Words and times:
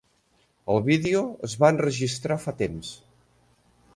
El 0.75 0.79
vídeo 0.87 1.21
es 1.49 1.53
va 1.65 1.69
enregistrar 1.75 2.39
fa 2.47 2.57
temps. 2.65 2.93